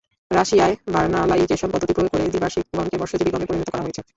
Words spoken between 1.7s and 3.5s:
পদ্ধতি প্রয়োগ করে দ্বিবার্ষিক গমকে বর্ষজীবী গমে